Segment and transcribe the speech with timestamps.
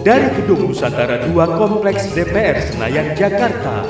[0.00, 3.84] dari Gedung Nusantara 2 Kompleks DPR Senayan, Jakarta,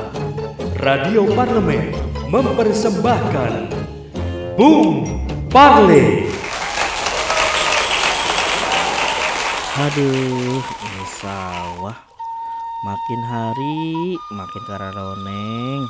[0.83, 1.95] Radio Parlemen
[2.27, 3.53] mempersembahkan
[4.59, 5.07] Bung
[5.47, 6.27] Parle.
[9.81, 11.97] Aduh, ini sawah
[12.83, 15.83] makin hari makin kararoneng.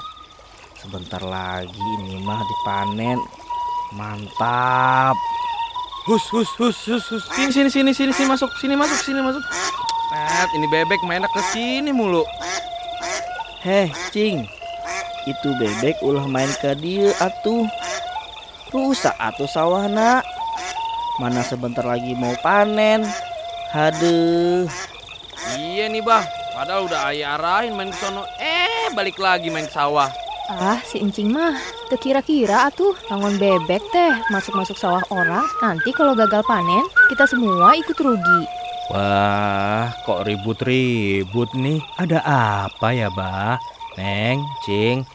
[0.81, 3.19] Sebentar lagi ini mah dipanen.
[3.97, 5.17] Mantap.
[6.09, 7.25] Hus, hus, hus, hus, hus.
[7.35, 9.45] Sini, sini, sini, sini, sini masuk, sini masuk, sini masuk.
[10.11, 12.27] Net, ini bebek main ke sini mulu.
[13.63, 14.43] Heh, cing.
[15.23, 17.71] Itu bebek ulah main ke dia atuh.
[18.75, 20.27] Rusak atuh sawah nak.
[21.23, 23.07] Mana sebentar lagi mau panen.
[23.71, 24.67] Haduh.
[25.55, 26.27] Iya nih, Bah.
[26.59, 28.27] Padahal udah ayah arahin main ke sono.
[28.43, 30.11] Eh, balik lagi main ke sawah.
[30.51, 31.55] Ah, si encing mah
[32.03, 35.47] kira-kira atuh bangun bebek teh masuk-masuk sawah orang.
[35.63, 38.60] Nanti kalau gagal panen, kita semua ikut rugi.
[38.91, 41.79] Wah, kok ribut-ribut nih?
[41.95, 42.19] Ada
[42.67, 43.55] apa ya, Bah?
[43.95, 45.07] Neng, Cing.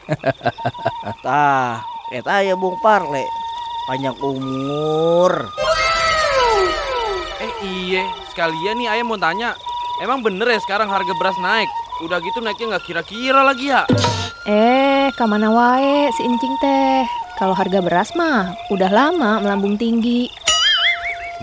[1.25, 3.27] Tah, eta ya Bung Parle.
[3.83, 5.51] Panjang umur.
[7.43, 8.07] Eh, iya.
[8.31, 9.51] Sekalian nih ayah mau tanya.
[9.99, 11.67] Emang bener ya sekarang harga beras naik?
[11.99, 13.83] Udah gitu naiknya nggak kira-kira lagi ya?
[14.47, 17.03] Eh, kamana wae si encing teh.
[17.35, 20.31] Kalau harga beras mah udah lama melambung tinggi.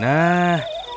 [0.00, 0.56] Nah,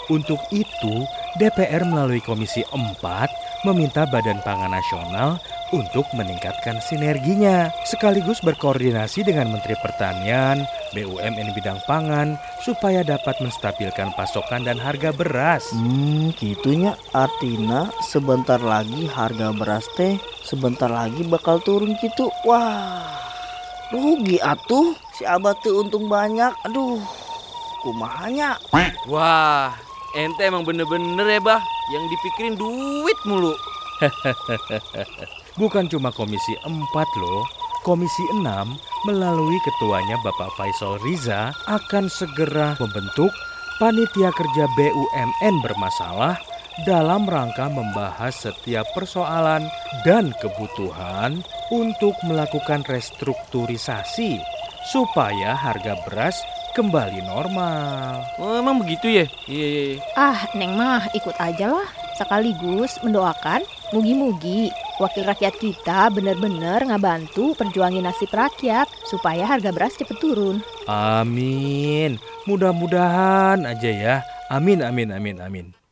[0.10, 0.96] untuk itu
[1.40, 5.42] DPR melalui Komisi 4 meminta Badan Pangan Nasional
[5.74, 10.62] untuk meningkatkan sinerginya sekaligus berkoordinasi dengan Menteri Pertanian,
[10.94, 15.74] BUMN bidang pangan supaya dapat menstabilkan pasokan dan harga beras.
[15.74, 22.30] Hmm, gitunya artinya sebentar lagi harga beras teh sebentar lagi bakal turun gitu.
[22.46, 23.02] Wah,
[23.90, 26.54] rugi atuh si abah tuh untung banyak.
[26.70, 27.02] Aduh,
[27.82, 28.62] kumahanya.
[29.10, 29.74] Wah,
[30.16, 31.62] ente emang bener-bener ya, Bah.
[31.94, 33.54] Yang dipikirin duit mulu.
[35.62, 36.72] Bukan cuma Komisi 4
[37.22, 37.44] loh.
[37.86, 38.42] Komisi 6
[39.06, 43.30] melalui ketuanya Bapak Faisal Riza akan segera membentuk
[43.78, 46.42] panitia kerja BUMN bermasalah
[46.84, 49.64] dalam rangka membahas setiap persoalan
[50.04, 51.40] dan kebutuhan
[51.70, 54.42] untuk melakukan restrukturisasi
[54.92, 56.36] supaya harga beras
[56.76, 58.28] kembali normal.
[58.36, 59.26] Oh, emang begitu ya?
[59.48, 60.00] Iya, iya, iya.
[60.20, 61.88] Ah, Neng mah ikut aja lah.
[62.20, 63.64] Sekaligus mendoakan
[63.96, 70.60] mugi-mugi wakil rakyat kita bener-bener ngabantu perjuangin nasib rakyat supaya harga beras cepet turun.
[70.88, 72.20] Amin.
[72.44, 74.16] Mudah-mudahan aja ya.
[74.52, 75.85] Amin, amin, amin, amin.